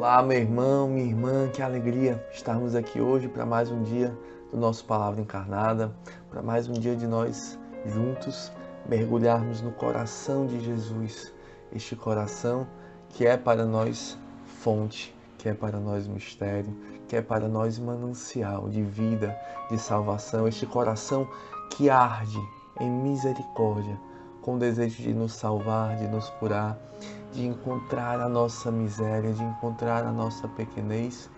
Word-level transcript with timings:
Olá, 0.00 0.22
meu 0.22 0.38
irmão, 0.38 0.88
minha 0.88 1.04
irmã, 1.04 1.46
que 1.50 1.60
alegria 1.60 2.26
estarmos 2.32 2.74
aqui 2.74 3.02
hoje 3.02 3.28
para 3.28 3.44
mais 3.44 3.70
um 3.70 3.82
dia 3.82 4.16
do 4.50 4.56
nosso 4.56 4.82
Palavra 4.86 5.20
Encarnada, 5.20 5.94
para 6.30 6.40
mais 6.40 6.66
um 6.70 6.72
dia 6.72 6.96
de 6.96 7.06
nós 7.06 7.58
juntos 7.84 8.50
mergulharmos 8.88 9.60
no 9.60 9.70
coração 9.72 10.46
de 10.46 10.58
Jesus, 10.58 11.30
este 11.70 11.94
coração 11.94 12.66
que 13.10 13.26
é 13.26 13.36
para 13.36 13.66
nós 13.66 14.18
fonte, 14.46 15.14
que 15.36 15.50
é 15.50 15.52
para 15.52 15.78
nós 15.78 16.06
mistério, 16.06 16.74
que 17.06 17.16
é 17.16 17.20
para 17.20 17.46
nós 17.46 17.78
manancial 17.78 18.70
de 18.70 18.82
vida, 18.82 19.38
de 19.70 19.78
salvação, 19.78 20.48
este 20.48 20.64
coração 20.64 21.28
que 21.76 21.90
arde 21.90 22.40
em 22.80 22.90
misericórdia, 22.90 24.00
com 24.40 24.54
o 24.54 24.58
desejo 24.58 25.02
de 25.02 25.12
nos 25.12 25.34
salvar, 25.34 25.98
de 25.98 26.08
nos 26.08 26.30
curar, 26.30 26.80
de 27.32 27.46
encontrar 27.46 28.20
a 28.20 28.28
nossa 28.28 28.70
miséria, 28.70 29.32
de 29.32 29.42
encontrar 29.42 30.04
a 30.04 30.12
nossa 30.12 30.48
pequenez 30.48 31.30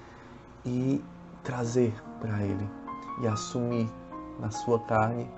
e 0.64 1.02
trazer 1.42 1.94
para 2.20 2.42
Ele 2.42 2.68
e 3.20 3.26
assumir 3.26 3.90
na 4.40 4.50
sua 4.50 4.78
carne 4.80 5.30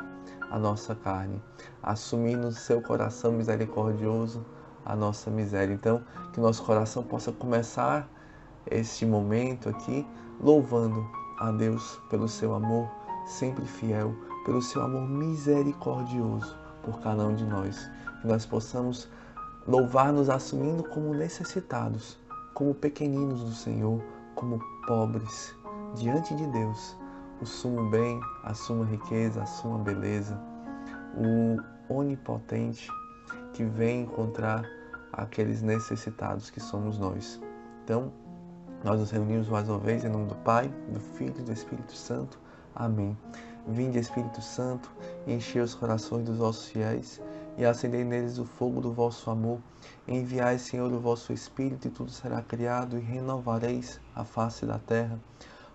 a 0.51 0.59
nossa 0.59 0.95
carne, 0.95 1.43
assumir 1.83 2.37
no 2.37 2.53
seu 2.53 2.81
coração 2.81 3.33
misericordioso 3.33 4.45
a 4.85 4.95
nossa 4.95 5.31
miséria. 5.31 5.75
Então, 5.75 6.03
que 6.33 6.41
nosso 6.41 6.63
coração 6.63 7.03
possa 7.03 7.33
começar 7.33 8.09
este 8.71 9.05
momento 9.05 9.69
aqui 9.69 10.07
louvando 10.41 11.05
a 11.39 11.51
Deus 11.51 12.01
pelo 12.09 12.29
seu 12.29 12.55
amor 12.55 12.89
sempre 13.27 13.65
fiel, 13.65 14.15
pelo 14.45 14.63
seu 14.63 14.83
amor 14.83 15.09
misericordioso 15.09 16.57
por 16.83 17.01
cada 17.01 17.27
um 17.27 17.35
de 17.35 17.45
nós. 17.45 17.91
Que 18.21 18.29
nós 18.29 18.45
possamos 18.45 19.09
louvar 19.67 20.13
nos 20.13 20.29
assumindo 20.29 20.85
como 20.85 21.15
necessitados, 21.15 22.19
como 22.53 22.75
pequeninos 22.75 23.41
do 23.41 23.53
Senhor, 23.53 24.03
como 24.35 24.61
pobres 24.87 25.55
diante 25.95 26.35
de 26.35 26.47
Deus. 26.49 26.97
O 27.41 27.47
sumo 27.47 27.91
bem, 27.91 28.21
a 28.45 28.55
suma 28.55 28.85
riqueza, 28.85 29.43
a 29.43 29.47
suma 29.47 29.79
beleza, 29.79 30.41
o 31.17 31.93
onipotente 31.93 32.89
que 33.53 33.65
vem 33.65 34.03
encontrar 34.03 34.65
aqueles 35.13 35.63
necessitados 35.63 36.51
que 36.51 36.61
somos 36.61 36.99
nós. 36.99 37.41
Então, 37.83 38.13
nós 38.85 39.01
nos 39.01 39.11
reunimos 39.11 39.49
mais 39.49 39.69
uma 39.69 39.79
vez 39.79 40.05
em 40.05 40.09
nome 40.09 40.27
do 40.27 40.35
Pai, 40.37 40.69
do 40.89 41.01
Filho 41.01 41.35
e 41.39 41.43
do 41.43 41.53
Espírito 41.53 41.95
Santo. 41.95 42.39
Amém. 42.75 43.17
Vinde, 43.67 43.99
Espírito 43.99 44.43
Santo, 44.43 44.91
e 45.27 45.33
enchei 45.33 45.63
os 45.63 45.75
corações 45.75 46.25
dos 46.25 46.37
vossos 46.37 46.69
fiéis 46.69 47.21
e 47.57 47.65
acendei 47.65 48.05
neles 48.05 48.39
o 48.39 48.45
fogo 48.45 48.81
do 48.81 48.93
vosso 48.93 49.31
amor. 49.31 49.61
Enviai, 50.07 50.59
Senhor, 50.59 50.93
o 50.93 51.01
vosso 51.01 51.33
Espírito, 51.33 51.89
e 51.89 51.91
tudo 51.91 52.11
será 52.11 52.43
criado, 52.43 52.99
e 52.99 53.01
renovareis 53.01 54.01
a 54.15 54.25
face 54.25 54.67
da 54.67 54.79
terra. 54.79 55.19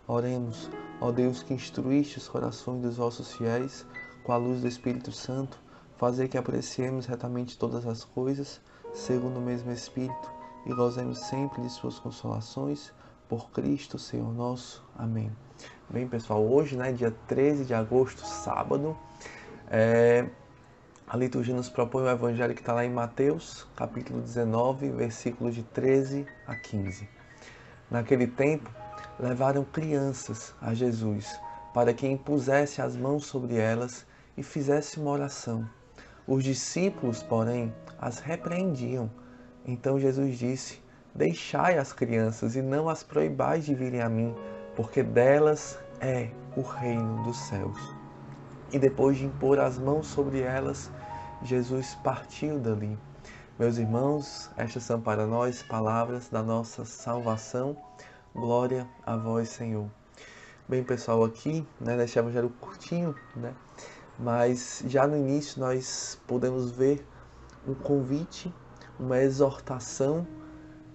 Oremos, 0.07 0.69
ó 0.99 1.11
Deus, 1.11 1.43
que 1.43 1.53
instruíste 1.53 2.17
os 2.17 2.27
corações 2.27 2.81
dos 2.81 2.97
vossos 2.97 3.33
fiéis 3.33 3.85
com 4.23 4.31
a 4.31 4.37
luz 4.37 4.61
do 4.61 4.67
Espírito 4.67 5.11
Santo, 5.11 5.59
fazer 5.97 6.27
que 6.27 6.37
apreciemos 6.37 7.05
retamente 7.05 7.57
todas 7.57 7.85
as 7.85 8.03
coisas, 8.03 8.61
segundo 8.93 9.37
o 9.37 9.41
mesmo 9.41 9.71
Espírito, 9.71 10.31
e 10.65 10.73
gozemos 10.73 11.19
sempre 11.19 11.61
de 11.61 11.69
suas 11.69 11.99
consolações, 11.99 12.91
por 13.27 13.51
Cristo, 13.51 13.99
Senhor 13.99 14.33
nosso. 14.33 14.83
Amém. 14.97 15.31
Bem, 15.89 16.07
pessoal, 16.07 16.43
hoje, 16.43 16.75
né, 16.75 16.91
dia 16.91 17.15
13 17.27 17.65
de 17.65 17.73
agosto, 17.73 18.25
sábado, 18.25 18.97
é, 19.69 20.27
a 21.09 21.17
liturgia 21.17 21.55
nos 21.55 21.69
propõe 21.69 22.03
o 22.03 22.09
evangelho 22.09 22.53
que 22.53 22.61
está 22.61 22.71
lá 22.71 22.85
em 22.85 22.91
Mateus, 22.91 23.65
capítulo 23.75 24.21
19, 24.21 24.91
versículos 24.91 25.55
de 25.55 25.63
13 25.63 26.23
a 26.45 26.55
15. 26.55 27.09
Naquele 27.89 28.27
tempo, 28.27 28.69
levaram 29.19 29.65
crianças 29.65 30.53
a 30.61 30.71
Jesus, 30.75 31.27
para 31.73 31.95
que 31.95 32.07
impusesse 32.07 32.79
as 32.79 32.95
mãos 32.95 33.25
sobre 33.25 33.55
elas 33.55 34.05
e 34.37 34.43
fizesse 34.43 34.99
uma 34.99 35.09
oração. 35.09 35.67
Os 36.27 36.43
discípulos, 36.43 37.23
porém, 37.23 37.73
as 37.99 38.19
repreendiam. 38.19 39.09
Então 39.65 39.99
Jesus 39.99 40.37
disse: 40.37 40.79
Deixai 41.15 41.79
as 41.79 41.91
crianças 41.91 42.55
e 42.55 42.61
não 42.61 42.87
as 42.87 43.01
proibais 43.01 43.65
de 43.65 43.73
virem 43.73 44.01
a 44.01 44.09
mim, 44.09 44.35
porque 44.75 45.01
delas 45.01 45.79
é 45.99 46.29
o 46.55 46.61
reino 46.61 47.23
dos 47.23 47.37
céus. 47.47 47.98
E 48.71 48.77
depois 48.77 49.17
de 49.17 49.25
impor 49.25 49.59
as 49.59 49.79
mãos 49.79 50.05
sobre 50.05 50.41
elas, 50.41 50.91
Jesus 51.41 51.95
partiu 52.03 52.59
dali. 52.59 52.97
Meus 53.57 53.77
irmãos, 53.77 54.49
estas 54.55 54.83
são 54.83 55.01
para 55.01 55.25
nós 55.25 55.63
palavras 55.63 56.29
da 56.29 56.43
nossa 56.43 56.85
salvação. 56.85 57.75
Glória 58.33 58.87
a 59.03 59.17
vós, 59.17 59.49
Senhor. 59.49 59.89
Bem, 60.67 60.83
pessoal, 60.83 61.23
aqui, 61.23 61.67
né, 61.81 61.95
neste 61.95 62.19
evangelho 62.19 62.51
curtinho, 62.61 63.15
né, 63.35 63.55
mas 64.19 64.83
já 64.85 65.07
no 65.07 65.17
início 65.17 65.59
nós 65.59 66.21
podemos 66.27 66.69
ver 66.69 67.03
um 67.67 67.73
convite, 67.73 68.53
uma 68.99 69.19
exortação 69.19 70.27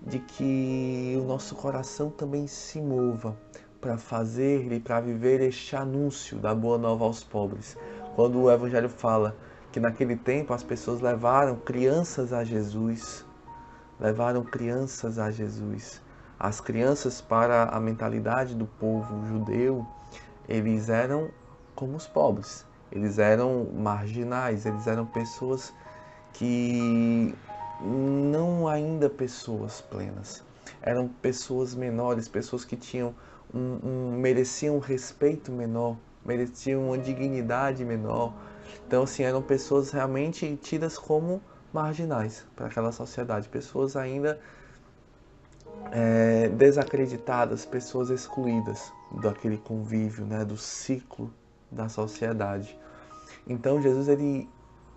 de 0.01 0.21
que 0.21 1.19
o 1.21 1.25
nosso 1.25 1.57
coração 1.57 2.09
também 2.09 2.47
se 2.47 2.81
mova 2.81 3.37
para 3.85 3.99
fazer 3.99 4.73
e 4.73 4.81
para 4.81 4.99
viver 4.99 5.43
este 5.43 5.77
anúncio 5.77 6.39
da 6.39 6.55
boa 6.55 6.79
nova 6.79 7.05
aos 7.05 7.23
pobres. 7.23 7.77
Quando 8.17 8.41
o 8.41 8.51
Evangelho 8.51 8.89
fala 8.89 9.37
que 9.71 9.79
naquele 9.79 10.17
tempo 10.17 10.55
as 10.55 10.63
pessoas 10.63 11.03
levaram 11.03 11.57
crianças 11.57 12.33
a 12.33 12.43
Jesus, 12.43 13.27
levaram 14.01 14.43
crianças 14.43 15.19
a 15.19 15.31
Jesus. 15.31 16.01
As 16.41 16.63
crianças, 16.63 17.21
para 17.21 17.65
a 17.65 17.79
mentalidade 17.79 18.55
do 18.55 18.65
povo 18.65 19.27
judeu, 19.27 19.87
eles 20.49 20.89
eram 20.89 21.29
como 21.75 21.95
os 21.95 22.07
pobres, 22.07 22.65
eles 22.91 23.19
eram 23.19 23.67
marginais, 23.75 24.65
eles 24.65 24.87
eram 24.87 25.05
pessoas 25.05 25.75
que 26.33 27.35
não 27.83 28.67
ainda 28.67 29.11
pessoas 29.11 29.83
plenas. 29.83 30.43
Eram 30.81 31.07
pessoas 31.07 31.75
menores, 31.75 32.29
pessoas 32.29 32.65
que 32.65 32.77
tinham 32.77 33.15
um, 33.55 33.79
um, 33.83 34.19
mereciam 34.19 34.77
um 34.77 34.81
respeito 34.81 35.53
menor, 35.53 35.97
mereciam 36.25 36.89
uma 36.89 36.99
dignidade 36.99 37.85
menor. 37.85 38.35
Então, 38.87 39.05
assim, 39.05 39.23
eram 39.23 39.41
pessoas 39.41 39.91
realmente 39.91 40.59
tidas 40.63 40.99
como 40.99 41.41
marginais 41.73 42.45
para 42.55 42.67
aquela 42.67 42.93
sociedade, 42.93 43.49
pessoas 43.49 43.97
ainda 43.97 44.39
é, 45.93 46.49
desacreditadas, 46.49 47.65
pessoas 47.65 48.11
excluídas 48.11 48.93
daquele 49.23 49.59
convívio, 49.59 50.25
né, 50.25 50.45
do 50.45 50.57
ciclo 50.57 51.33
da 51.71 51.89
sociedade. 51.89 52.79
Então, 53.47 53.81
Jesus 53.81 54.09
ele 54.09 54.49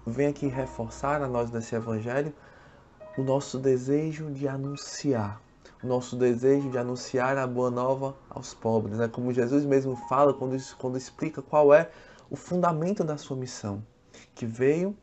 vem 0.06 0.28
aqui 0.28 0.48
reforçar 0.48 1.22
a 1.22 1.28
nós 1.28 1.52
nesse 1.52 1.76
evangelho 1.76 2.34
o 3.18 3.24
nosso 3.24 3.58
desejo 3.58 4.32
de 4.32 4.48
anunciar, 4.48 5.42
nosso 5.88 6.16
desejo 6.16 6.70
de 6.70 6.78
anunciar 6.78 7.38
a 7.38 7.48
boa 7.48 7.72
nova 7.72 8.16
aos 8.30 8.54
pobres, 8.54 8.98
né? 8.98 9.08
como 9.08 9.34
Jesus 9.34 9.66
mesmo 9.66 9.96
fala 10.08 10.34
quando, 10.34 10.58
quando 10.78 10.98
explica 10.98 11.42
qual 11.42 11.74
é 11.74 11.90
o 12.30 12.36
fundamento 12.36 13.04
da 13.04 13.18
sua 13.18 13.38
missão, 13.38 13.84
que 14.36 14.46
veio 14.46 14.96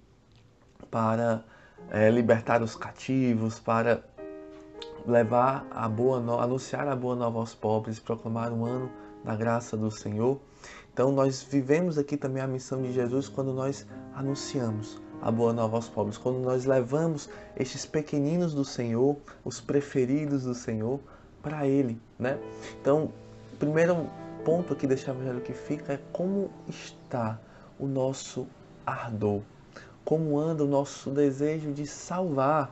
para 0.90 1.44
é, 1.90 2.10
libertar 2.10 2.62
os 2.62 2.76
cativos, 2.76 3.58
para 3.58 4.04
levar 5.06 5.66
a 5.70 5.88
boa 5.88 6.20
no... 6.20 6.38
anunciar 6.38 6.86
a 6.88 6.94
boa 6.94 7.16
nova 7.16 7.38
aos 7.38 7.54
pobres, 7.54 7.98
proclamar 7.98 8.52
um 8.52 8.64
ano 8.64 8.90
da 9.24 9.34
graça 9.34 9.76
do 9.76 9.90
Senhor. 9.90 10.40
Então 10.92 11.10
nós 11.10 11.42
vivemos 11.42 11.98
aqui 11.98 12.16
também 12.16 12.42
a 12.42 12.46
missão 12.46 12.80
de 12.80 12.92
Jesus 12.92 13.28
quando 13.28 13.52
nós 13.52 13.86
anunciamos 14.14 15.02
a 15.24 15.30
boa 15.30 15.54
nova 15.54 15.76
aos 15.76 15.88
pobres, 15.88 16.18
quando 16.18 16.40
nós 16.40 16.66
levamos 16.66 17.30
estes 17.56 17.86
pequeninos 17.86 18.52
do 18.52 18.62
Senhor, 18.62 19.16
os 19.42 19.58
preferidos 19.58 20.42
do 20.42 20.52
Senhor, 20.52 21.00
para 21.42 21.66
Ele, 21.66 21.98
né? 22.18 22.38
Então, 22.78 23.10
o 23.54 23.56
primeiro 23.56 24.06
ponto 24.44 24.74
aqui 24.74 24.86
deste 24.86 25.08
evangelho 25.08 25.40
que 25.40 25.54
fica 25.54 25.94
é 25.94 26.00
como 26.12 26.50
está 26.68 27.40
o 27.78 27.86
nosso 27.86 28.46
ardor, 28.84 29.40
como 30.04 30.38
anda 30.38 30.62
o 30.62 30.66
nosso 30.66 31.10
desejo 31.10 31.72
de 31.72 31.86
salvar, 31.86 32.70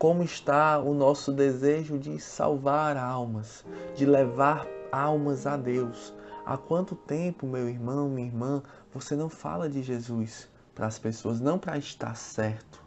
como 0.00 0.24
está 0.24 0.80
o 0.80 0.92
nosso 0.92 1.32
desejo 1.32 1.96
de 1.96 2.18
salvar 2.18 2.96
almas, 2.96 3.64
de 3.94 4.04
levar 4.04 4.66
almas 4.90 5.46
a 5.46 5.56
Deus. 5.56 6.12
Há 6.44 6.56
quanto 6.56 6.96
tempo, 6.96 7.46
meu 7.46 7.68
irmão, 7.68 8.08
minha 8.08 8.26
irmã, 8.26 8.64
você 8.92 9.14
não 9.14 9.28
fala 9.28 9.68
de 9.68 9.80
Jesus? 9.80 10.48
Para 10.78 10.86
as 10.86 10.96
pessoas, 10.96 11.40
não 11.40 11.58
para 11.58 11.76
estar 11.76 12.14
certo, 12.14 12.80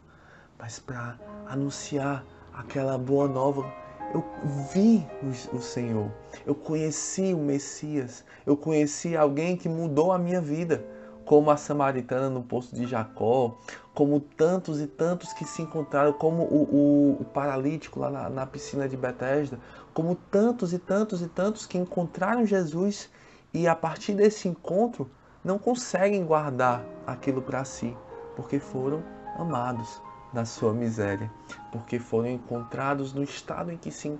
mas 0.58 0.78
para 0.78 1.18
anunciar 1.46 2.24
aquela 2.54 2.96
boa 2.96 3.28
nova. 3.28 3.70
Eu 4.14 4.24
vi 4.72 5.06
o 5.52 5.60
Senhor, 5.60 6.10
eu 6.46 6.54
conheci 6.54 7.34
o 7.34 7.38
Messias, 7.38 8.24
eu 8.46 8.56
conheci 8.56 9.14
alguém 9.14 9.58
que 9.58 9.68
mudou 9.68 10.10
a 10.10 10.18
minha 10.18 10.40
vida. 10.40 10.82
como 11.24 11.52
a 11.52 11.56
samaritana 11.56 12.28
no 12.28 12.42
poço 12.42 12.74
de 12.74 12.84
Jacó, 12.84 13.56
como 13.94 14.18
tantos 14.18 14.80
e 14.80 14.88
tantos 14.88 15.32
que 15.32 15.44
se 15.44 15.62
encontraram, 15.62 16.12
como 16.12 16.42
o, 16.42 16.62
o, 16.64 17.16
o 17.20 17.24
paralítico 17.26 18.00
lá 18.00 18.10
na, 18.10 18.28
na 18.28 18.44
piscina 18.44 18.88
de 18.88 18.96
Betesda, 18.96 19.60
como 19.94 20.16
tantos 20.16 20.72
e 20.72 20.80
tantos 20.80 21.22
e 21.22 21.28
tantos 21.28 21.64
que 21.64 21.78
encontraram 21.78 22.44
Jesus 22.44 23.08
e 23.54 23.68
a 23.68 23.76
partir 23.76 24.14
desse 24.14 24.48
encontro 24.48 25.08
não 25.44 25.58
conseguem 25.58 26.24
guardar 26.24 26.84
aquilo 27.06 27.42
para 27.42 27.64
si, 27.64 27.96
porque 28.36 28.58
foram 28.58 29.02
amados 29.36 30.00
na 30.32 30.44
sua 30.44 30.72
miséria, 30.72 31.30
porque 31.70 31.98
foram 31.98 32.28
encontrados 32.28 33.12
no 33.12 33.22
estado 33.22 33.70
em 33.70 33.76
que, 33.76 33.90
se, 33.90 34.18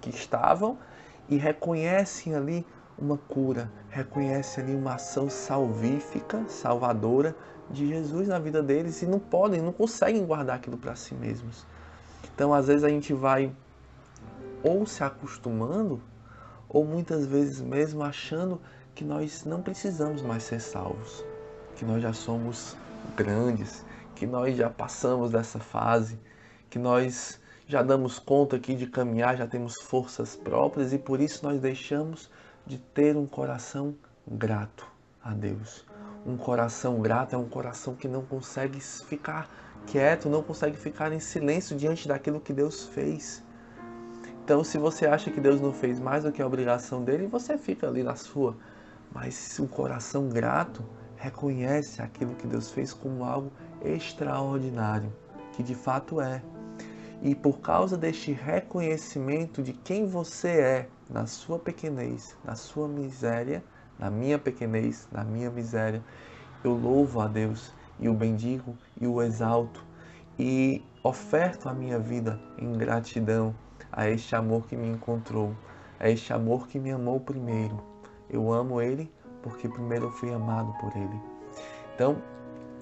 que 0.00 0.10
estavam 0.10 0.76
e 1.28 1.36
reconhecem 1.36 2.34
ali 2.34 2.66
uma 2.98 3.16
cura, 3.16 3.70
reconhecem 3.90 4.64
ali 4.64 4.74
uma 4.74 4.94
ação 4.94 5.30
salvífica, 5.30 6.44
salvadora 6.48 7.34
de 7.70 7.88
Jesus 7.88 8.28
na 8.28 8.38
vida 8.38 8.62
deles 8.62 9.02
e 9.02 9.06
não 9.06 9.18
podem, 9.18 9.62
não 9.62 9.72
conseguem 9.72 10.24
guardar 10.26 10.56
aquilo 10.56 10.76
para 10.76 10.94
si 10.96 11.14
mesmos. 11.14 11.64
Então, 12.34 12.52
às 12.52 12.66
vezes 12.66 12.84
a 12.84 12.88
gente 12.88 13.12
vai 13.12 13.52
ou 14.62 14.86
se 14.86 15.02
acostumando, 15.02 16.00
ou 16.68 16.84
muitas 16.84 17.26
vezes 17.26 17.60
mesmo 17.60 18.02
achando 18.02 18.60
que 18.94 19.04
nós 19.04 19.44
não 19.44 19.62
precisamos 19.62 20.22
mais 20.22 20.42
ser 20.42 20.60
salvos, 20.60 21.24
que 21.76 21.84
nós 21.84 22.02
já 22.02 22.12
somos 22.12 22.76
grandes, 23.16 23.84
que 24.14 24.26
nós 24.26 24.56
já 24.56 24.68
passamos 24.68 25.30
dessa 25.30 25.58
fase, 25.58 26.18
que 26.68 26.78
nós 26.78 27.40
já 27.66 27.82
damos 27.82 28.18
conta 28.18 28.56
aqui 28.56 28.74
de 28.74 28.86
caminhar, 28.86 29.36
já 29.36 29.46
temos 29.46 29.76
forças 29.76 30.36
próprias 30.36 30.92
e 30.92 30.98
por 30.98 31.20
isso 31.20 31.44
nós 31.44 31.60
deixamos 31.60 32.30
de 32.66 32.78
ter 32.78 33.16
um 33.16 33.26
coração 33.26 33.94
grato 34.26 34.86
a 35.22 35.30
Deus. 35.32 35.84
Um 36.24 36.36
coração 36.36 37.00
grato 37.00 37.34
é 37.34 37.38
um 37.38 37.48
coração 37.48 37.94
que 37.94 38.06
não 38.06 38.22
consegue 38.22 38.78
ficar 38.80 39.50
quieto, 39.86 40.28
não 40.28 40.42
consegue 40.42 40.76
ficar 40.76 41.12
em 41.12 41.18
silêncio 41.18 41.76
diante 41.76 42.06
daquilo 42.06 42.40
que 42.40 42.52
Deus 42.52 42.84
fez. 42.86 43.42
Então, 44.44 44.62
se 44.62 44.76
você 44.78 45.06
acha 45.06 45.30
que 45.30 45.40
Deus 45.40 45.60
não 45.60 45.72
fez 45.72 45.98
mais 45.98 46.24
do 46.24 46.32
que 46.32 46.42
a 46.42 46.46
obrigação 46.46 47.02
dele, 47.02 47.26
você 47.26 47.56
fica 47.56 47.88
ali 47.88 48.02
na 48.02 48.16
sua. 48.16 48.56
Mas 49.14 49.58
um 49.60 49.66
coração 49.66 50.28
grato 50.28 50.84
reconhece 51.16 52.00
aquilo 52.00 52.34
que 52.34 52.46
Deus 52.46 52.70
fez 52.70 52.92
como 52.92 53.24
algo 53.24 53.52
extraordinário, 53.84 55.12
que 55.52 55.62
de 55.62 55.74
fato 55.74 56.20
é. 56.20 56.42
E 57.20 57.34
por 57.34 57.60
causa 57.60 57.96
deste 57.96 58.32
reconhecimento 58.32 59.62
de 59.62 59.72
quem 59.72 60.06
você 60.06 60.48
é 60.48 60.88
na 61.08 61.26
sua 61.26 61.58
pequenez, 61.58 62.36
na 62.44 62.56
sua 62.56 62.88
miséria, 62.88 63.62
na 63.98 64.10
minha 64.10 64.38
pequenez, 64.38 65.06
na 65.12 65.22
minha 65.22 65.50
miséria, 65.50 66.02
eu 66.64 66.72
louvo 66.72 67.20
a 67.20 67.28
Deus 67.28 67.72
e 68.00 68.08
o 68.08 68.14
bendigo 68.14 68.76
e 69.00 69.06
o 69.06 69.22
exalto 69.22 69.84
e 70.38 70.82
oferto 71.04 71.68
a 71.68 71.74
minha 71.74 71.98
vida 71.98 72.40
em 72.58 72.72
gratidão 72.72 73.54
a 73.92 74.08
este 74.08 74.34
amor 74.34 74.66
que 74.66 74.76
me 74.76 74.88
encontrou, 74.88 75.54
a 76.00 76.08
este 76.08 76.32
amor 76.32 76.66
que 76.66 76.78
me 76.78 76.90
amou 76.90 77.20
primeiro. 77.20 77.91
Eu 78.32 78.52
amo 78.52 78.80
Ele 78.80 79.12
porque 79.42 79.68
primeiro 79.68 80.06
eu 80.06 80.10
fui 80.12 80.32
amado 80.32 80.72
por 80.80 80.96
Ele. 80.96 81.20
Então, 81.94 82.16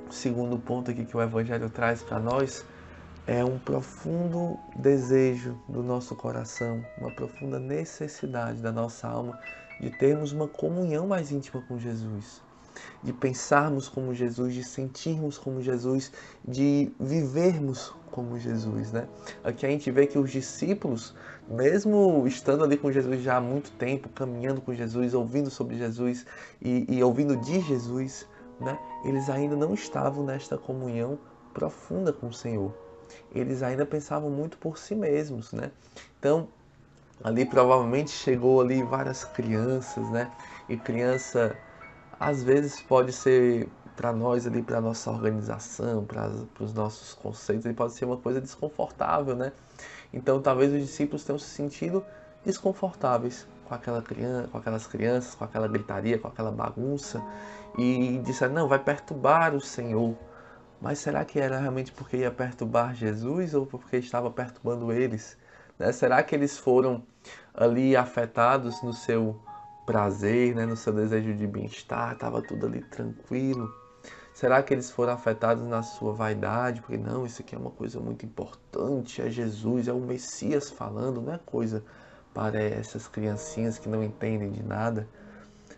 o 0.08 0.12
segundo 0.12 0.58
ponto 0.58 0.90
aqui 0.90 1.04
que 1.04 1.16
o 1.16 1.22
Evangelho 1.22 1.68
traz 1.68 2.02
para 2.02 2.18
nós 2.18 2.64
é 3.26 3.44
um 3.44 3.58
profundo 3.58 4.58
desejo 4.76 5.58
do 5.68 5.82
nosso 5.82 6.14
coração, 6.16 6.84
uma 6.98 7.10
profunda 7.10 7.58
necessidade 7.58 8.60
da 8.60 8.72
nossa 8.72 9.08
alma 9.08 9.38
de 9.80 9.90
termos 9.90 10.32
uma 10.32 10.48
comunhão 10.48 11.06
mais 11.06 11.30
íntima 11.32 11.62
com 11.66 11.78
Jesus 11.78 12.42
de 13.02 13.12
pensarmos 13.12 13.88
como 13.88 14.14
Jesus, 14.14 14.54
de 14.54 14.64
sentirmos 14.64 15.38
como 15.38 15.62
Jesus, 15.62 16.12
de 16.46 16.90
vivermos 16.98 17.92
como 18.10 18.38
Jesus, 18.38 18.92
né? 18.92 19.08
Aqui 19.42 19.64
a 19.64 19.70
gente 19.70 19.90
vê 19.90 20.06
que 20.06 20.18
os 20.18 20.30
discípulos, 20.30 21.14
mesmo 21.48 22.26
estando 22.26 22.64
ali 22.64 22.76
com 22.76 22.90
Jesus 22.90 23.22
já 23.22 23.36
há 23.36 23.40
muito 23.40 23.70
tempo, 23.72 24.08
caminhando 24.10 24.60
com 24.60 24.74
Jesus, 24.74 25.14
ouvindo 25.14 25.50
sobre 25.50 25.76
Jesus 25.76 26.26
e, 26.60 26.86
e 26.88 27.02
ouvindo 27.02 27.36
de 27.36 27.60
Jesus, 27.60 28.26
né? 28.60 28.78
Eles 29.04 29.30
ainda 29.30 29.56
não 29.56 29.74
estavam 29.74 30.24
nesta 30.24 30.58
comunhão 30.58 31.18
profunda 31.54 32.12
com 32.12 32.28
o 32.28 32.32
Senhor. 32.32 32.74
Eles 33.34 33.62
ainda 33.62 33.86
pensavam 33.86 34.30
muito 34.30 34.58
por 34.58 34.78
si 34.78 34.94
mesmos, 34.94 35.52
né? 35.52 35.70
Então, 36.18 36.48
ali 37.22 37.44
provavelmente 37.44 38.10
chegou 38.10 38.60
ali 38.60 38.82
várias 38.82 39.24
crianças, 39.24 40.08
né? 40.10 40.30
E 40.68 40.76
criança 40.76 41.56
às 42.20 42.42
vezes 42.42 42.82
pode 42.82 43.12
ser 43.14 43.66
para 43.96 44.12
nós 44.12 44.46
ali, 44.46 44.62
para 44.62 44.80
nossa 44.80 45.10
organização, 45.10 46.04
para 46.04 46.30
os 46.60 46.74
nossos 46.74 47.14
conceitos, 47.14 47.64
ele 47.64 47.74
pode 47.74 47.94
ser 47.94 48.04
uma 48.04 48.18
coisa 48.18 48.40
desconfortável, 48.40 49.34
né? 49.34 49.52
Então 50.12 50.40
talvez 50.40 50.72
os 50.72 50.80
discípulos 50.80 51.24
tenham 51.24 51.38
se 51.38 51.48
sentido 51.48 52.04
desconfortáveis 52.44 53.46
com 53.66 53.74
aquela 53.74 54.02
criança, 54.02 54.48
com 54.48 54.58
aquelas 54.58 54.86
crianças, 54.86 55.34
com 55.34 55.44
aquela 55.44 55.66
gritaria, 55.66 56.18
com 56.18 56.28
aquela 56.28 56.50
bagunça 56.50 57.22
e 57.78 58.18
disseram 58.24 58.54
não, 58.54 58.68
vai 58.68 58.78
perturbar 58.78 59.54
o 59.54 59.60
Senhor. 59.60 60.14
Mas 60.80 60.98
será 60.98 61.24
que 61.24 61.38
era 61.38 61.58
realmente 61.58 61.92
porque 61.92 62.18
ia 62.18 62.30
perturbar 62.30 62.94
Jesus 62.94 63.54
ou 63.54 63.66
porque 63.66 63.96
estava 63.96 64.30
perturbando 64.30 64.92
eles? 64.92 65.36
Né? 65.78 65.92
Será 65.92 66.22
que 66.22 66.34
eles 66.34 66.58
foram 66.58 67.02
ali 67.54 67.96
afetados 67.96 68.82
no 68.82 68.92
seu 68.92 69.40
prazer, 69.90 70.54
né, 70.54 70.64
no 70.64 70.76
seu 70.76 70.92
desejo 70.92 71.34
de 71.34 71.48
bem-estar, 71.48 72.12
estava 72.12 72.40
tudo 72.40 72.66
ali 72.66 72.80
tranquilo. 72.80 73.74
Será 74.32 74.62
que 74.62 74.72
eles 74.72 74.88
foram 74.88 75.14
afetados 75.14 75.64
na 75.64 75.82
sua 75.82 76.12
vaidade? 76.12 76.80
Porque 76.80 76.96
não, 76.96 77.26
isso 77.26 77.42
aqui 77.42 77.56
é 77.56 77.58
uma 77.58 77.72
coisa 77.72 77.98
muito 77.98 78.24
importante, 78.24 79.20
é 79.20 79.28
Jesus, 79.28 79.88
é 79.88 79.92
o 79.92 79.98
Messias 79.98 80.70
falando, 80.70 81.20
não 81.20 81.34
é 81.34 81.40
coisa 81.44 81.82
para 82.32 82.62
essas 82.62 83.08
criancinhas 83.08 83.80
que 83.80 83.88
não 83.88 84.04
entendem 84.04 84.52
de 84.52 84.62
nada, 84.62 85.08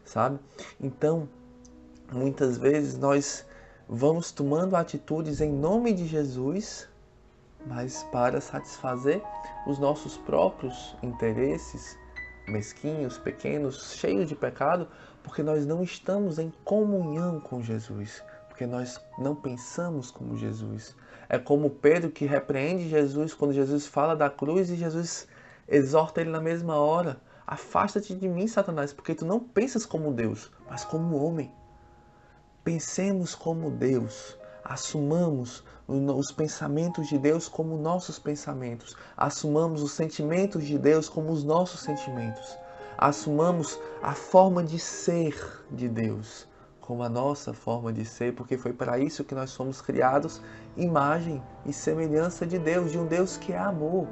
sabe? 0.04 0.38
Então, 0.78 1.26
muitas 2.12 2.58
vezes 2.58 2.98
nós 2.98 3.46
vamos 3.88 4.30
tomando 4.30 4.76
atitudes 4.76 5.40
em 5.40 5.50
nome 5.50 5.94
de 5.94 6.06
Jesus, 6.06 6.86
mas 7.66 8.02
para 8.12 8.42
satisfazer 8.42 9.22
os 9.66 9.78
nossos 9.78 10.18
próprios 10.18 10.94
interesses, 11.02 11.96
mesquinhos, 12.46 13.18
pequenos, 13.18 13.94
cheios 13.94 14.28
de 14.28 14.34
pecado, 14.34 14.88
porque 15.22 15.42
nós 15.42 15.66
não 15.66 15.82
estamos 15.82 16.38
em 16.38 16.52
comunhão 16.64 17.40
com 17.40 17.62
Jesus, 17.62 18.22
porque 18.48 18.66
nós 18.66 19.00
não 19.18 19.34
pensamos 19.34 20.10
como 20.10 20.36
Jesus. 20.36 20.96
É 21.28 21.38
como 21.38 21.70
Pedro 21.70 22.10
que 22.10 22.26
repreende 22.26 22.88
Jesus 22.88 23.32
quando 23.32 23.54
Jesus 23.54 23.86
fala 23.86 24.14
da 24.14 24.28
cruz 24.28 24.70
e 24.70 24.76
Jesus 24.76 25.26
exorta 25.68 26.20
ele 26.20 26.30
na 26.30 26.40
mesma 26.40 26.76
hora: 26.76 27.20
Afasta-te 27.46 28.14
de 28.14 28.28
mim, 28.28 28.46
Satanás, 28.46 28.92
porque 28.92 29.14
tu 29.14 29.24
não 29.24 29.40
pensas 29.40 29.86
como 29.86 30.12
Deus, 30.12 30.50
mas 30.68 30.84
como 30.84 31.24
homem. 31.24 31.50
Pensemos 32.64 33.34
como 33.34 33.70
Deus 33.70 34.38
assumamos 34.72 35.62
os 35.86 36.32
pensamentos 36.32 37.06
de 37.06 37.18
Deus 37.18 37.46
como 37.46 37.76
nossos 37.76 38.18
pensamentos, 38.18 38.96
assumamos 39.16 39.82
os 39.82 39.92
sentimentos 39.92 40.64
de 40.64 40.78
Deus 40.78 41.10
como 41.10 41.30
os 41.30 41.44
nossos 41.44 41.80
sentimentos, 41.80 42.56
assumamos 42.96 43.78
a 44.02 44.14
forma 44.14 44.62
de 44.64 44.78
ser 44.78 45.36
de 45.70 45.88
Deus 45.88 46.48
como 46.80 47.02
a 47.02 47.08
nossa 47.08 47.52
forma 47.52 47.92
de 47.92 48.04
ser, 48.04 48.34
porque 48.34 48.56
foi 48.56 48.72
para 48.72 48.98
isso 48.98 49.24
que 49.24 49.34
nós 49.34 49.54
fomos 49.54 49.80
criados, 49.80 50.42
imagem 50.76 51.42
e 51.64 51.72
semelhança 51.72 52.46
de 52.46 52.58
Deus, 52.58 52.90
de 52.90 52.98
um 52.98 53.06
Deus 53.06 53.36
que 53.36 53.52
é 53.52 53.58
amor, 53.58 54.08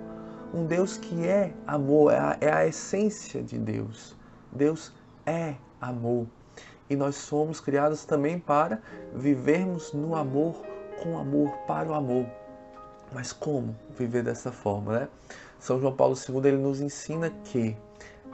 um 0.54 0.66
Deus 0.66 0.96
que 0.96 1.26
é 1.26 1.52
amor, 1.66 2.12
é 2.12 2.18
a, 2.18 2.36
é 2.40 2.52
a 2.52 2.66
essência 2.66 3.42
de 3.42 3.58
Deus. 3.58 4.16
Deus 4.52 4.92
é 5.26 5.56
amor 5.80 6.26
e 6.90 6.96
nós 6.96 7.14
somos 7.14 7.60
criados 7.60 8.04
também 8.04 8.38
para 8.38 8.82
vivermos 9.14 9.92
no 9.92 10.16
amor, 10.16 10.60
com 11.00 11.16
amor, 11.16 11.56
para 11.66 11.88
o 11.88 11.94
amor. 11.94 12.26
Mas 13.12 13.32
como 13.32 13.76
viver 13.96 14.24
dessa 14.24 14.50
forma, 14.50 14.98
né? 14.98 15.08
São 15.60 15.80
João 15.80 15.94
Paulo 15.94 16.16
II 16.16 16.48
ele 16.48 16.56
nos 16.56 16.80
ensina 16.80 17.30
que 17.44 17.76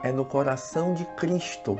é 0.03 0.11
no 0.11 0.25
coração 0.25 0.93
de 0.93 1.05
Cristo 1.15 1.79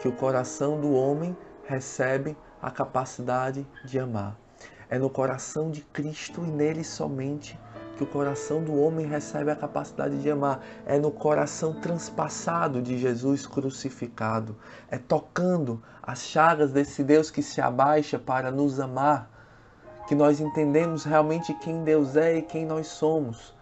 que 0.00 0.08
o 0.08 0.12
coração 0.12 0.80
do 0.80 0.92
homem 0.94 1.36
recebe 1.64 2.36
a 2.62 2.70
capacidade 2.70 3.66
de 3.84 3.98
amar. 3.98 4.38
É 4.88 4.98
no 4.98 5.10
coração 5.10 5.70
de 5.70 5.82
Cristo 5.82 6.42
e 6.44 6.50
nele 6.50 6.84
somente 6.84 7.58
que 7.96 8.04
o 8.04 8.06
coração 8.06 8.62
do 8.62 8.78
homem 8.80 9.06
recebe 9.06 9.50
a 9.50 9.56
capacidade 9.56 10.20
de 10.20 10.30
amar. 10.30 10.60
É 10.84 10.98
no 10.98 11.10
coração 11.10 11.72
transpassado 11.72 12.82
de 12.82 12.98
Jesus 12.98 13.46
crucificado. 13.46 14.56
É 14.90 14.98
tocando 14.98 15.82
as 16.02 16.20
chagas 16.20 16.72
desse 16.72 17.02
Deus 17.02 17.30
que 17.30 17.42
se 17.42 17.60
abaixa 17.60 18.18
para 18.18 18.50
nos 18.50 18.78
amar 18.78 19.30
que 20.06 20.14
nós 20.14 20.40
entendemos 20.40 21.04
realmente 21.04 21.52
quem 21.54 21.82
Deus 21.82 22.16
é 22.16 22.36
e 22.36 22.42
quem 22.42 22.64
nós 22.64 22.86
somos. 22.86 23.54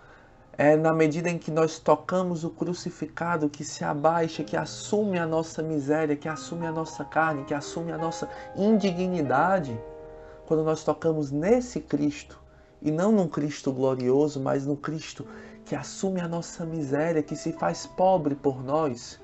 É 0.57 0.77
na 0.77 0.93
medida 0.93 1.29
em 1.29 1.39
que 1.39 1.51
nós 1.51 1.79
tocamos 1.79 2.45
o 2.45 2.51
crucificado 2.51 3.49
que 3.49 3.65
se 3.65 3.83
abaixa, 3.83 4.45
que 4.45 4.57
assume 4.57 5.19
a 5.19 5.27
nossa 5.27 5.63
miséria, 5.63 6.15
que 6.15 6.29
assume 6.29 6.67
a 6.67 6.71
nossa 6.71 7.05
carne, 7.05 7.45
que 7.45 7.55
assume 7.55 7.91
a 7.91 7.99
nossa 7.99 8.29
indignidade. 8.55 9.77
Quando 10.47 10.63
nós 10.63 10.85
tocamos 10.85 11.33
nesse 11.33 11.81
Cristo, 11.81 12.39
e 12.85 12.91
não 12.91 13.11
num 13.11 13.27
Cristo 13.27 13.73
glorioso, 13.73 14.39
mas 14.39 14.67
no 14.67 14.77
Cristo 14.77 15.27
que 15.65 15.75
assume 15.75 16.21
a 16.21 16.29
nossa 16.29 16.67
miséria, 16.67 17.23
que 17.23 17.35
se 17.35 17.51
faz 17.53 17.87
pobre 17.87 18.35
por 18.35 18.63
nós, 18.63 19.19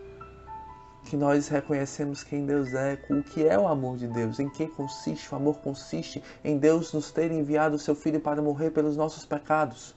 que 1.04 1.16
nós 1.16 1.48
reconhecemos 1.48 2.24
quem 2.24 2.46
Deus 2.46 2.72
é, 2.72 2.98
o 3.10 3.22
que 3.22 3.46
é 3.46 3.58
o 3.58 3.68
amor 3.68 3.98
de 3.98 4.08
Deus, 4.08 4.40
em 4.40 4.48
que 4.48 4.66
consiste. 4.66 5.30
O 5.32 5.36
amor 5.36 5.58
consiste 5.58 6.22
em 6.42 6.56
Deus 6.56 6.94
nos 6.94 7.10
ter 7.10 7.30
enviado 7.30 7.76
o 7.76 7.78
seu 7.78 7.94
Filho 7.94 8.20
para 8.20 8.40
morrer 8.40 8.70
pelos 8.70 8.96
nossos 8.96 9.26
pecados. 9.26 9.94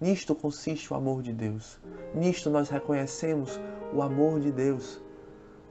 Nisto 0.00 0.34
consiste 0.34 0.92
o 0.92 0.96
amor 0.96 1.22
de 1.22 1.32
Deus. 1.32 1.80
Nisto 2.14 2.50
nós 2.50 2.68
reconhecemos 2.68 3.58
o 3.92 4.02
amor 4.02 4.38
de 4.38 4.52
Deus. 4.52 5.00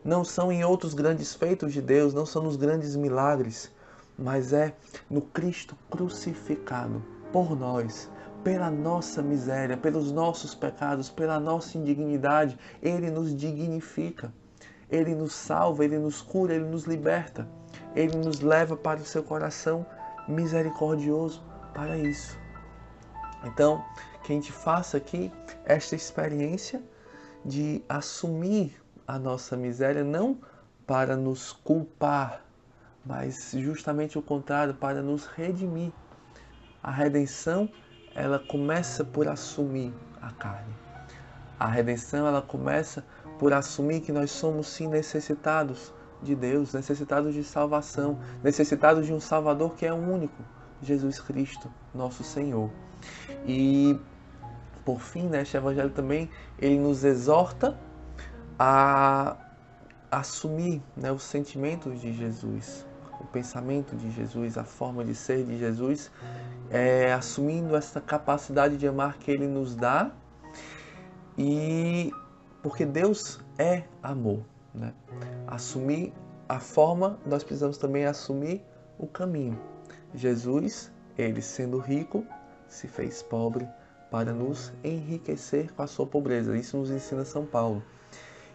Não 0.04 0.26
são 0.26 0.52
em 0.52 0.66
outros 0.66 0.94
grandes 0.94 1.34
feitos 1.34 1.72
de 1.72 1.82
Deus, 1.82 2.14
não 2.14 2.26
são 2.26 2.44
nos 2.44 2.58
grandes 2.58 2.96
milagres, 2.96 3.72
mas 4.18 4.54
é 4.54 4.74
no 5.10 5.22
Cristo 5.22 5.78
crucificado 5.90 7.04
por 7.32 7.56
nós, 7.58 8.10
pela 8.44 8.70
nossa 8.70 9.22
miséria, 9.22 9.76
pelos 9.76 10.12
nossos 10.12 10.54
pecados, 10.54 11.10
pela 11.10 11.40
nossa 11.40 11.78
indignidade. 11.78 12.58
Ele 12.82 13.10
nos 13.10 13.36
dignifica, 13.36 14.34
ele 14.90 15.16
nos 15.16 15.34
salva, 15.34 15.84
ele 15.84 15.98
nos 15.98 16.22
cura, 16.22 16.54
ele 16.54 16.66
nos 16.66 16.84
liberta, 16.84 17.48
ele 17.96 18.16
nos 18.18 18.42
leva 18.42 18.78
para 18.78 19.00
o 19.00 19.06
seu 19.06 19.24
coração 19.24 19.86
misericordioso 20.28 21.44
para 21.74 21.98
isso. 21.98 22.38
Então, 23.44 23.84
que 24.24 24.32
a 24.32 24.36
gente 24.36 24.52
faça 24.52 24.98
aqui 24.98 25.32
esta 25.66 25.96
experiência 25.96 26.82
de 27.44 27.84
assumir 27.88 28.82
a 29.08 29.20
nossa 29.20 29.56
miséria 29.56 30.04
não 30.04 30.40
para 30.88 31.16
nos 31.16 31.52
culpar, 31.52 32.45
mas 33.06 33.52
justamente 33.54 34.18
o 34.18 34.22
contrário, 34.22 34.74
para 34.74 35.02
nos 35.02 35.26
redimir. 35.26 35.92
A 36.82 36.92
redenção, 36.92 37.70
ela 38.14 38.40
começa 38.40 39.04
por 39.04 39.28
assumir 39.28 39.94
a 40.22 40.32
carne. 40.32 40.74
A 41.60 41.68
redenção, 41.68 42.28
ela 42.28 42.42
começa 42.42 43.06
por 43.40 43.54
assumir 43.54 44.02
que 44.02 44.12
nós 44.12 44.32
somos 44.32 44.68
sim 44.68 44.88
necessitados 44.88 45.94
de 46.22 46.36
Deus, 46.36 46.74
necessitados 46.74 47.34
de 47.34 47.44
salvação, 47.44 48.20
necessitados 48.44 49.06
de 49.06 49.14
um 49.14 49.20
Salvador 49.20 49.76
que 49.76 49.86
é 49.86 49.94
único, 49.94 50.44
Jesus 50.82 51.20
Cristo, 51.20 51.72
nosso 51.94 52.24
Senhor. 52.24 52.70
E 53.46 54.00
por 54.84 55.00
fim, 55.00 55.24
né, 55.28 55.42
este 55.42 55.58
evangelho 55.58 55.90
também 55.90 56.30
ele 56.60 56.78
nos 56.80 57.04
exorta 57.04 57.78
a 58.58 59.36
assumir 60.12 60.82
né, 60.96 61.12
os 61.12 61.24
sentimentos 61.24 62.00
de 62.00 62.14
Jesus, 62.14 62.85
o 62.85 62.85
pensamento 63.36 63.98
de 63.98 64.10
Jesus, 64.12 64.58
a 64.58 64.64
forma 64.64 65.04
de 65.04 65.14
ser 65.14 65.44
de 65.44 65.58
Jesus, 65.58 66.10
é, 66.70 67.12
assumindo 67.12 67.76
essa 67.76 68.00
capacidade 68.00 68.78
de 68.78 68.88
amar 68.88 69.18
que 69.18 69.30
Ele 69.30 69.46
nos 69.46 69.76
dá 69.76 70.10
e 71.38 72.14
porque 72.64 72.86
Deus 72.86 73.42
é 73.58 73.84
amor, 74.02 74.40
né? 74.74 74.94
Assumir 75.46 76.14
a 76.48 76.62
forma, 76.62 77.20
nós 77.26 77.44
precisamos 77.44 77.78
também 77.78 78.06
assumir 78.06 78.62
o 78.98 79.06
caminho. 79.06 79.60
Jesus, 80.14 80.90
ele 81.18 81.42
sendo 81.42 81.78
rico, 81.78 82.26
se 82.70 82.88
fez 82.88 83.22
pobre 83.22 83.68
para 84.10 84.32
nos 84.32 84.72
enriquecer 84.82 85.74
com 85.74 85.84
a 85.84 85.88
sua 85.88 86.08
pobreza. 86.08 86.56
Isso 86.56 86.78
nos 86.78 86.90
ensina 86.90 87.26
São 87.26 87.46
Paulo. 87.46 87.84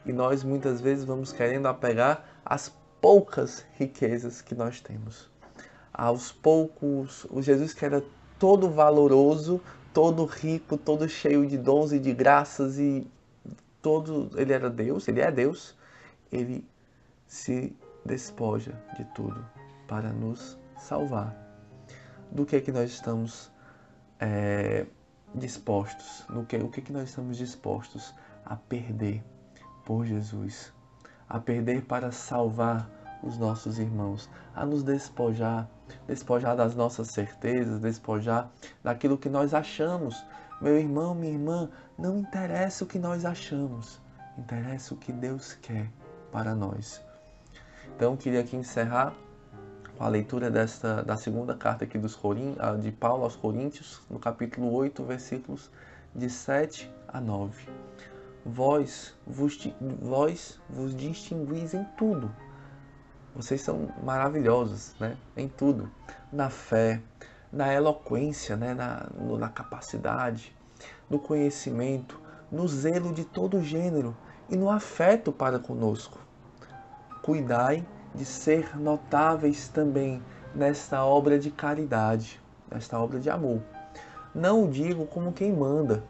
E 0.06 0.12
nós 0.12 0.42
muitas 0.42 0.80
vezes 0.80 1.04
vamos 1.04 1.32
querendo 1.32 1.66
apegar 1.66 2.25
às 2.42 2.75
poucas 3.00 3.64
riquezas 3.78 4.40
que 4.42 4.54
nós 4.54 4.80
temos. 4.80 5.30
Aos 5.92 6.33
poucos, 6.33 7.26
o 7.30 7.42
Jesus 7.42 7.75
que 7.75 7.85
era 7.85 8.02
todo 8.38 8.71
valoroso, 8.71 9.61
todo 9.92 10.25
rico, 10.25 10.76
todo 10.76 11.09
cheio 11.09 11.47
de 11.47 11.59
dons 11.59 11.92
e 11.92 11.99
de 11.99 12.12
graças 12.12 12.78
e 12.78 13.07
todo, 13.83 14.30
ele 14.37 14.52
era 14.52 14.71
Deus, 14.71 15.09
ele 15.09 15.21
é 15.21 15.30
Deus. 15.30 15.76
Ele 16.30 16.64
se 17.26 17.76
despoja 18.04 18.73
de 18.97 19.04
tudo 19.14 19.45
para 19.88 20.12
nos 20.12 20.59
salvar. 20.78 21.37
Do 22.30 22.47
que 22.47 22.57
é 22.57 22.61
que 22.61 22.71
nós 22.71 22.90
estamos 22.90 23.50
é, 24.21 24.87
dispostos, 25.35 26.25
no 26.28 26.45
que, 26.45 26.57
o 26.57 26.69
que, 26.69 26.80
que 26.80 26.92
nós 26.92 27.09
estamos 27.09 27.37
dispostos 27.37 28.14
a 28.45 28.57
perder 28.57 29.23
por 29.85 30.07
Jesus, 30.07 30.73
a 31.30 31.38
perder 31.38 31.82
para 31.82 32.10
salvar 32.10 32.90
os 33.22 33.38
nossos 33.38 33.78
irmãos, 33.78 34.28
a 34.54 34.66
nos 34.66 34.82
despojar, 34.82 35.68
despojar 36.06 36.56
das 36.56 36.75
nossas 36.75 37.08
certezas, 37.12 37.80
despojar 37.80 38.50
daquilo 38.82 39.16
que 39.16 39.28
nós 39.28 39.54
achamos. 39.54 40.25
Meu 40.60 40.76
irmão, 40.76 41.14
minha 41.14 41.32
irmã, 41.32 41.70
não 41.96 42.18
interessa 42.18 42.84
o 42.84 42.87
que 42.87 42.99
nós 42.99 43.25
achamos, 43.25 44.00
interessa 44.37 44.92
o 44.92 44.96
que 44.96 45.12
Deus 45.12 45.54
quer 45.54 45.88
para 46.32 46.54
nós. 46.54 47.00
Então, 47.94 48.16
queria 48.16 48.40
aqui 48.40 48.56
encerrar 48.56 49.14
a 49.99 50.08
leitura 50.08 50.50
desta, 50.50 51.02
da 51.02 51.16
segunda 51.16 51.54
carta 51.54 51.84
aqui 51.84 51.99
dos 51.99 52.16
Corin, 52.16 52.56
de 52.80 52.90
Paulo 52.90 53.25
aos 53.25 53.37
Coríntios, 53.37 54.00
no 54.10 54.18
capítulo 54.18 54.72
8, 54.72 55.04
versículos 55.04 55.70
de 56.14 56.28
7 56.28 56.90
a 57.06 57.20
9. 57.20 57.68
Vós 58.44 59.14
vos, 59.26 59.59
vós 60.00 60.61
vos 60.68 60.94
distinguis 60.94 61.75
em 61.75 61.85
tudo. 61.97 62.30
Vocês 63.35 63.61
são 63.61 63.88
maravilhosos, 64.02 64.94
né? 64.99 65.16
Em 65.37 65.47
tudo. 65.47 65.90
Na 66.32 66.50
fé, 66.50 67.00
na 67.52 67.73
eloquência, 67.73 68.56
né? 68.56 68.75
na, 68.75 69.09
na 69.38 69.49
capacidade, 69.49 70.54
no 71.09 71.18
conhecimento, 71.18 72.20
no 72.50 72.66
zelo 72.66 73.12
de 73.12 73.25
todo 73.25 73.62
gênero 73.62 74.16
e 74.49 74.56
no 74.56 74.70
afeto 74.70 75.32
para 75.32 75.59
conosco. 75.59 76.18
Cuidai 77.23 77.87
de 78.14 78.25
ser 78.25 78.76
notáveis 78.78 79.68
também 79.68 80.23
nesta 80.54 81.04
obra 81.04 81.38
de 81.38 81.50
caridade, 81.50 82.40
nesta 82.70 82.99
obra 82.99 83.20
de 83.20 83.30
amor. 83.30 83.62
Não 84.35 84.64
o 84.64 84.68
digo 84.70 85.06
como 85.06 85.32
quem 85.32 85.52
manda, 85.52 86.02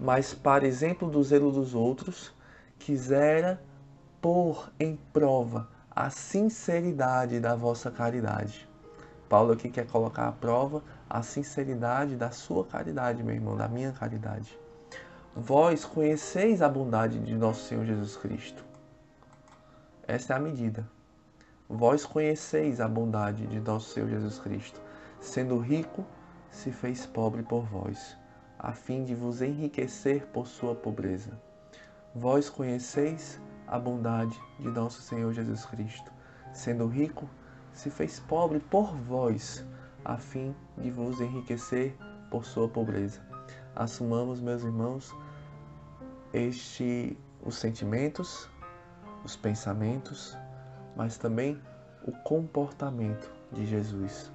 mas 0.00 0.32
para 0.32 0.66
exemplo 0.66 1.10
do 1.10 1.22
zelo 1.22 1.52
dos 1.52 1.74
outros, 1.74 2.34
quisera 2.78 3.62
pôr 4.18 4.72
em 4.80 4.98
prova 5.12 5.68
a 5.90 6.08
sinceridade 6.08 7.38
da 7.38 7.54
vossa 7.54 7.90
caridade. 7.90 8.66
Paulo 9.28 9.52
aqui 9.52 9.68
quer 9.68 9.86
colocar 9.86 10.26
à 10.26 10.32
prova 10.32 10.82
a 11.08 11.22
sinceridade 11.22 12.16
da 12.16 12.30
sua 12.30 12.64
caridade, 12.64 13.22
meu 13.22 13.34
irmão, 13.34 13.56
da 13.56 13.68
minha 13.68 13.92
caridade. 13.92 14.58
Vós 15.36 15.84
conheceis 15.84 16.62
a 16.62 16.68
bondade 16.68 17.18
de 17.20 17.34
nosso 17.34 17.68
Senhor 17.68 17.84
Jesus 17.84 18.16
Cristo. 18.16 18.64
Essa 20.08 20.32
é 20.32 20.36
a 20.36 20.40
medida. 20.40 20.88
Vós 21.68 22.06
conheceis 22.06 22.80
a 22.80 22.88
bondade 22.88 23.46
de 23.46 23.60
nosso 23.60 23.92
Senhor 23.92 24.08
Jesus 24.08 24.38
Cristo. 24.38 24.80
Sendo 25.20 25.58
rico, 25.58 26.04
se 26.50 26.72
fez 26.72 27.06
pobre 27.06 27.42
por 27.42 27.64
vós, 27.66 28.16
a 28.62 28.72
fim 28.72 29.04
de 29.04 29.14
vos 29.14 29.40
enriquecer 29.40 30.26
por 30.26 30.46
sua 30.46 30.74
pobreza. 30.74 31.30
Vós 32.14 32.50
conheceis 32.50 33.40
a 33.66 33.78
bondade 33.78 34.38
de 34.58 34.68
nosso 34.68 35.00
Senhor 35.00 35.32
Jesus 35.32 35.64
Cristo. 35.64 36.12
Sendo 36.52 36.86
rico, 36.86 37.28
se 37.72 37.88
fez 37.88 38.20
pobre 38.20 38.60
por 38.60 38.94
vós, 38.94 39.64
a 40.04 40.18
fim 40.18 40.54
de 40.76 40.90
vos 40.90 41.20
enriquecer 41.20 41.96
por 42.30 42.44
sua 42.44 42.68
pobreza. 42.68 43.22
Assumamos, 43.74 44.40
meus 44.40 44.62
irmãos, 44.62 45.14
este 46.32 47.16
os 47.42 47.54
sentimentos, 47.54 48.46
os 49.24 49.36
pensamentos, 49.36 50.36
mas 50.94 51.16
também 51.16 51.58
o 52.04 52.12
comportamento 52.12 53.32
de 53.52 53.64
Jesus. 53.64 54.30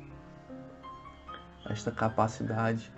Esta 1.70 1.92
capacidade 1.92 2.92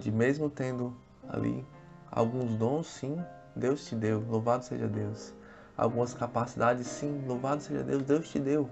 de, 0.00 0.10
mesmo 0.10 0.48
tendo 0.48 0.96
ali 1.28 1.66
alguns 2.10 2.54
dons, 2.56 2.86
sim, 2.86 3.22
Deus 3.54 3.86
te 3.86 3.94
deu, 3.94 4.20
louvado 4.28 4.64
seja 4.64 4.86
Deus. 4.86 5.34
Algumas 5.76 6.14
capacidades, 6.14 6.86
sim, 6.86 7.24
louvado 7.26 7.62
seja 7.62 7.82
Deus, 7.82 8.02
Deus 8.02 8.28
te 8.28 8.38
deu. 8.38 8.68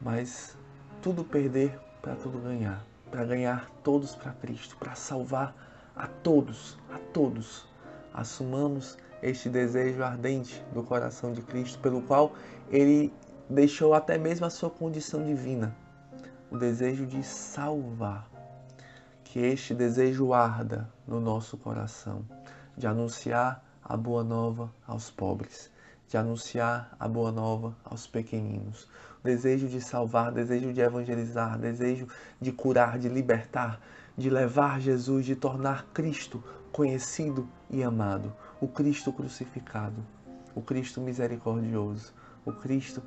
Mas 0.00 0.56
tudo 1.02 1.24
perder 1.24 1.78
para 2.02 2.14
tudo 2.16 2.38
ganhar, 2.38 2.84
para 3.10 3.24
ganhar 3.24 3.70
todos 3.82 4.14
para 4.14 4.32
Cristo, 4.32 4.76
para 4.76 4.94
salvar 4.94 5.54
a 5.94 6.06
todos, 6.06 6.78
a 6.92 6.98
todos. 7.12 7.66
Assumamos 8.12 8.96
este 9.22 9.48
desejo 9.48 10.02
ardente 10.02 10.62
do 10.72 10.82
coração 10.82 11.32
de 11.32 11.42
Cristo, 11.42 11.78
pelo 11.80 12.02
qual 12.02 12.32
ele 12.70 13.12
deixou 13.48 13.94
até 13.94 14.18
mesmo 14.18 14.46
a 14.46 14.50
sua 14.50 14.70
condição 14.70 15.24
divina, 15.24 15.74
o 16.50 16.56
desejo 16.56 17.06
de 17.06 17.22
salvar. 17.22 18.35
Que 19.36 19.42
este 19.42 19.74
desejo 19.74 20.32
arda 20.32 20.88
no 21.06 21.20
nosso 21.20 21.58
coração 21.58 22.24
de 22.74 22.86
anunciar 22.86 23.62
a 23.84 23.94
boa 23.94 24.24
nova 24.24 24.72
aos 24.86 25.10
pobres, 25.10 25.70
de 26.08 26.16
anunciar 26.16 26.96
a 26.98 27.06
boa 27.06 27.30
nova 27.30 27.76
aos 27.84 28.06
pequeninos. 28.06 28.88
Desejo 29.22 29.68
de 29.68 29.78
salvar, 29.78 30.32
desejo 30.32 30.72
de 30.72 30.80
evangelizar, 30.80 31.58
desejo 31.58 32.08
de 32.40 32.50
curar, 32.50 32.98
de 32.98 33.10
libertar, 33.10 33.78
de 34.16 34.30
levar 34.30 34.80
Jesus, 34.80 35.26
de 35.26 35.36
tornar 35.36 35.84
Cristo 35.92 36.42
conhecido 36.72 37.46
e 37.68 37.82
amado, 37.82 38.34
o 38.58 38.66
Cristo 38.66 39.12
crucificado, 39.12 40.02
o 40.54 40.62
Cristo 40.62 40.98
misericordioso, 40.98 42.14
o 42.42 42.52
Cristo 42.52 43.02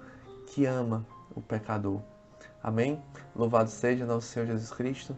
que 0.45 0.67
ama 0.67 1.03
o 1.35 1.41
pecador. 1.41 2.03
Amém? 2.61 3.01
Louvado 3.35 3.71
seja 3.71 4.05
nosso 4.05 4.27
Senhor 4.27 4.45
Jesus 4.45 4.69
Cristo, 4.69 5.17